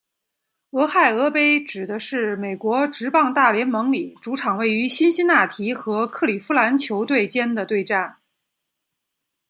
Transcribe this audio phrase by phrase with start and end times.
[0.71, 8.17] 俄亥俄杯指的是美国职棒大联盟里主场位于辛辛那提和克里夫兰球队间的对战。